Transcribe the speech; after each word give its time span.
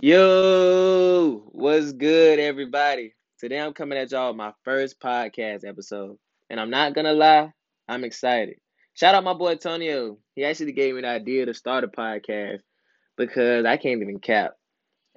Yo, 0.00 1.42
what's 1.50 1.90
good, 1.90 2.38
everybody? 2.38 3.12
Today 3.40 3.58
I'm 3.58 3.72
coming 3.72 3.98
at 3.98 4.12
y'all 4.12 4.28
with 4.28 4.36
my 4.36 4.52
first 4.62 5.00
podcast 5.00 5.66
episode, 5.66 6.16
and 6.48 6.60
I'm 6.60 6.70
not 6.70 6.94
gonna 6.94 7.14
lie, 7.14 7.52
I'm 7.88 8.04
excited. 8.04 8.58
Shout 8.94 9.16
out 9.16 9.24
my 9.24 9.34
boy 9.34 9.56
Tonio. 9.56 10.18
He 10.36 10.44
actually 10.44 10.70
gave 10.70 10.94
me 10.94 11.00
the 11.00 11.08
idea 11.08 11.46
to 11.46 11.52
start 11.52 11.82
a 11.82 11.88
podcast 11.88 12.60
because 13.16 13.66
I 13.66 13.76
can't 13.76 14.00
even 14.00 14.20
cap. 14.20 14.52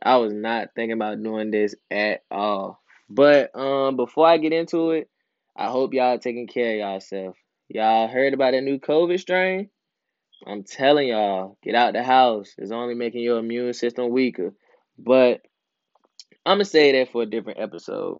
I 0.01 0.15
was 0.15 0.33
not 0.33 0.69
thinking 0.75 0.93
about 0.93 1.21
doing 1.21 1.51
this 1.51 1.75
at 1.91 2.21
all. 2.31 2.81
But 3.07 3.55
um, 3.55 3.97
before 3.97 4.25
I 4.25 4.39
get 4.39 4.51
into 4.51 4.93
it, 4.93 5.11
I 5.55 5.67
hope 5.67 5.93
y'all 5.93 6.17
taking 6.17 6.47
care 6.47 6.71
of 6.71 6.93
yourself. 6.93 7.37
Y'all 7.69 8.07
heard 8.07 8.33
about 8.33 8.55
a 8.55 8.61
new 8.61 8.79
COVID 8.79 9.19
strain? 9.19 9.69
I'm 10.47 10.63
telling 10.63 11.09
y'all, 11.09 11.59
get 11.61 11.75
out 11.75 11.93
the 11.93 12.01
house. 12.01 12.55
It's 12.57 12.71
only 12.71 12.95
making 12.95 13.21
your 13.21 13.37
immune 13.37 13.73
system 13.73 14.09
weaker. 14.09 14.55
But 14.97 15.41
I'm 16.45 16.55
gonna 16.55 16.65
say 16.65 16.91
that 16.93 17.11
for 17.11 17.23
a 17.23 17.27
different 17.27 17.59
episode. 17.59 18.17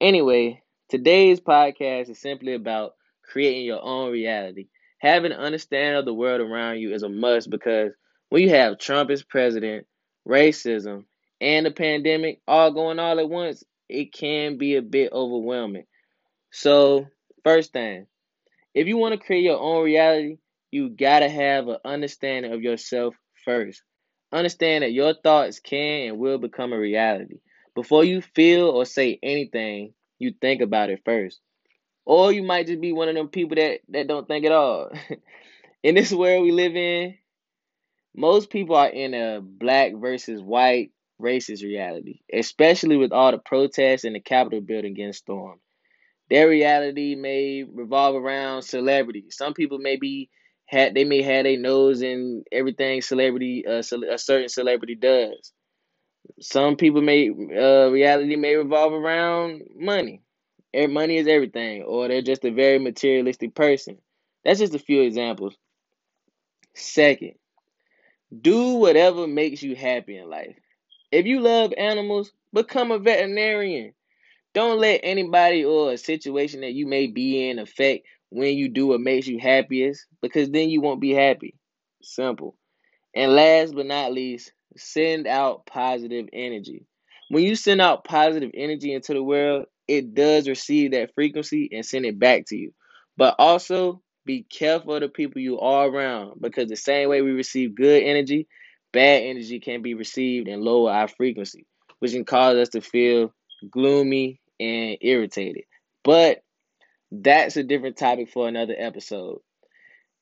Anyway, 0.00 0.62
today's 0.88 1.40
podcast 1.40 2.10
is 2.10 2.20
simply 2.20 2.54
about 2.54 2.94
creating 3.22 3.64
your 3.64 3.82
own 3.82 4.12
reality. 4.12 4.68
Having 4.98 5.32
an 5.32 5.38
understanding 5.38 5.98
of 5.98 6.04
the 6.04 6.14
world 6.14 6.40
around 6.40 6.78
you 6.78 6.92
is 6.94 7.02
a 7.02 7.08
must 7.08 7.50
because 7.50 7.92
when 8.28 8.42
you 8.42 8.50
have 8.50 8.78
Trump 8.78 9.10
as 9.10 9.22
president, 9.22 9.86
racism, 10.26 11.04
and 11.40 11.66
the 11.66 11.70
pandemic 11.70 12.40
all 12.46 12.72
going 12.72 12.98
all 12.98 13.18
at 13.18 13.28
once, 13.28 13.64
it 13.88 14.12
can 14.12 14.58
be 14.58 14.76
a 14.76 14.82
bit 14.82 15.12
overwhelming. 15.12 15.84
So, 16.50 17.06
first 17.44 17.72
thing, 17.72 18.06
if 18.74 18.86
you 18.86 18.96
want 18.96 19.12
to 19.12 19.24
create 19.24 19.44
your 19.44 19.58
own 19.58 19.84
reality, 19.84 20.38
you 20.70 20.90
gotta 20.90 21.28
have 21.28 21.68
an 21.68 21.78
understanding 21.84 22.52
of 22.52 22.62
yourself 22.62 23.14
first. 23.44 23.82
Understand 24.32 24.82
that 24.82 24.92
your 24.92 25.14
thoughts 25.14 25.60
can 25.60 26.08
and 26.08 26.18
will 26.18 26.38
become 26.38 26.72
a 26.72 26.78
reality. 26.78 27.40
Before 27.74 28.04
you 28.04 28.22
feel 28.22 28.68
or 28.68 28.84
say 28.86 29.18
anything, 29.22 29.92
you 30.18 30.32
think 30.40 30.62
about 30.62 30.90
it 30.90 31.02
first. 31.04 31.40
Or 32.04 32.32
you 32.32 32.42
might 32.42 32.66
just 32.66 32.80
be 32.80 32.92
one 32.92 33.08
of 33.08 33.14
them 33.14 33.28
people 33.28 33.56
that, 33.56 33.80
that 33.90 34.08
don't 34.08 34.26
think 34.26 34.44
at 34.44 34.52
all. 34.52 34.90
in 35.82 35.94
this 35.94 36.12
world 36.12 36.42
we 36.42 36.50
live 36.50 36.76
in, 36.76 37.16
most 38.14 38.50
people 38.50 38.76
are 38.76 38.88
in 38.88 39.14
a 39.14 39.40
black 39.40 39.92
versus 39.94 40.40
white 40.42 40.90
racist 41.20 41.62
reality, 41.62 42.20
especially 42.32 42.96
with 42.96 43.12
all 43.12 43.30
the 43.30 43.38
protests 43.38 44.04
and 44.04 44.14
the 44.14 44.20
Capitol 44.20 44.60
building 44.60 44.94
getting 44.94 45.12
stormed. 45.12 45.60
Their 46.28 46.48
reality 46.48 47.14
may 47.14 47.62
revolve 47.62 48.16
around 48.16 48.62
celebrity. 48.62 49.26
Some 49.30 49.54
people 49.54 49.78
may 49.78 49.96
be 49.96 50.30
had 50.66 50.94
they 50.94 51.04
may 51.04 51.22
have 51.22 51.46
a 51.46 51.56
nose 51.56 52.02
in 52.02 52.44
everything 52.52 53.02
celebrity 53.02 53.64
uh, 53.66 53.82
a 54.10 54.18
certain 54.18 54.48
celebrity 54.48 54.94
does. 54.94 55.52
Some 56.40 56.76
people 56.76 57.02
may 57.02 57.28
uh, 57.30 57.90
reality 57.90 58.36
may 58.36 58.56
revolve 58.56 58.92
around 58.92 59.62
money. 59.76 60.22
Money 60.74 61.18
is 61.18 61.26
everything, 61.26 61.82
or 61.82 62.08
they're 62.08 62.22
just 62.22 62.44
a 62.44 62.50
very 62.50 62.78
materialistic 62.78 63.54
person. 63.54 63.98
That's 64.44 64.60
just 64.60 64.74
a 64.74 64.78
few 64.78 65.02
examples. 65.02 65.56
Second, 66.74 67.34
do 68.40 68.74
whatever 68.74 69.26
makes 69.26 69.62
you 69.62 69.76
happy 69.76 70.16
in 70.16 70.30
life. 70.30 70.56
If 71.10 71.26
you 71.26 71.40
love 71.40 71.74
animals, 71.76 72.32
become 72.52 72.90
a 72.90 72.98
veterinarian. 72.98 73.92
Don't 74.54 74.80
let 74.80 75.00
anybody 75.02 75.64
or 75.64 75.92
a 75.92 75.98
situation 75.98 76.62
that 76.62 76.72
you 76.72 76.86
may 76.86 77.06
be 77.06 77.48
in 77.48 77.58
affect 77.58 78.06
when 78.32 78.56
you 78.56 78.68
do 78.68 78.88
what 78.88 79.00
makes 79.00 79.26
you 79.26 79.38
happiest 79.38 80.06
because 80.22 80.50
then 80.50 80.70
you 80.70 80.80
won't 80.80 81.00
be 81.00 81.10
happy. 81.10 81.54
Simple. 82.02 82.56
And 83.14 83.34
last 83.34 83.74
but 83.74 83.86
not 83.86 84.12
least, 84.12 84.52
send 84.76 85.26
out 85.26 85.66
positive 85.66 86.28
energy. 86.32 86.86
When 87.28 87.44
you 87.44 87.54
send 87.54 87.80
out 87.80 88.04
positive 88.04 88.50
energy 88.54 88.94
into 88.94 89.12
the 89.12 89.22
world, 89.22 89.66
it 89.86 90.14
does 90.14 90.48
receive 90.48 90.92
that 90.92 91.14
frequency 91.14 91.68
and 91.72 91.84
send 91.84 92.06
it 92.06 92.18
back 92.18 92.46
to 92.46 92.56
you. 92.56 92.72
But 93.16 93.34
also 93.38 94.00
be 94.24 94.44
careful 94.44 94.94
of 94.94 95.02
the 95.02 95.08
people 95.08 95.42
you 95.42 95.60
are 95.60 95.88
around 95.88 96.40
because 96.40 96.68
the 96.68 96.76
same 96.76 97.10
way 97.10 97.20
we 97.20 97.32
receive 97.32 97.74
good 97.74 98.02
energy, 98.02 98.48
bad 98.92 99.22
energy 99.22 99.60
can 99.60 99.82
be 99.82 99.94
received 99.94 100.48
and 100.48 100.62
lower 100.62 100.90
our 100.90 101.08
frequency, 101.08 101.66
which 101.98 102.12
can 102.12 102.24
cause 102.24 102.56
us 102.56 102.70
to 102.70 102.80
feel 102.80 103.34
gloomy 103.70 104.40
and 104.58 104.96
irritated. 105.02 105.64
But 106.02 106.42
that's 107.12 107.56
a 107.56 107.62
different 107.62 107.96
topic 107.96 108.30
for 108.30 108.48
another 108.48 108.74
episode. 108.76 109.40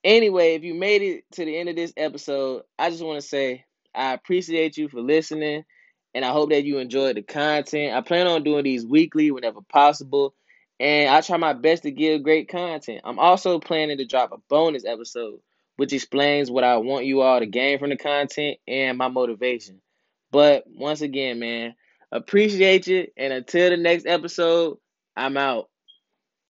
Anyway, 0.03 0.55
if 0.55 0.65
you 0.65 0.75
made 0.75 1.03
it 1.03 1.25
to 1.33 1.45
the 1.45 1.57
end 1.57 1.69
of 1.69 1.77
this 1.77 1.93
episode, 1.97 2.63
I 2.79 2.91
just 2.91 3.05
want 3.05 3.21
to 3.21 3.27
say 3.27 3.65
I 3.95 4.13
appreciate 4.13 4.77
you 4.77 4.89
for 4.89 5.01
listening 5.01 5.65
and 6.15 6.25
I 6.25 6.33
hope 6.33 6.51
that 6.51 6.65
you 6.65 6.79
enjoyed 6.79 7.17
the 7.17 7.23
content. 7.23 7.95
I 7.95 8.01
plan 8.01 8.27
on 8.27 8.43
doing 8.43 8.65
these 8.65 8.85
weekly 8.85 9.31
whenever 9.31 9.61
possible, 9.61 10.35
and 10.81 11.09
I 11.09 11.21
try 11.21 11.37
my 11.37 11.53
best 11.53 11.85
to 11.85 11.93
give 11.93 12.25
great 12.25 12.49
content. 12.49 13.03
I'm 13.05 13.19
also 13.19 13.61
planning 13.61 13.99
to 13.99 14.07
drop 14.07 14.33
a 14.33 14.39
bonus 14.49 14.85
episode 14.85 15.41
which 15.77 15.95
explains 15.95 16.51
what 16.51 16.65
I 16.65 16.77
want 16.77 17.07
you 17.07 17.23
all 17.23 17.39
to 17.39 17.47
gain 17.47 17.79
from 17.79 17.89
the 17.89 17.97
content 17.97 18.59
and 18.69 18.99
my 18.99 19.09
motivation. 19.09 19.81
But 20.31 20.65
once 20.67 21.01
again, 21.01 21.39
man, 21.39 21.75
Appreciate 22.13 22.87
you. 22.87 23.07
And 23.17 23.33
until 23.33 23.71
the 23.71 23.77
next 23.77 24.07
episode, 24.07 24.79
I'm 25.17 25.37
out. 25.37 25.69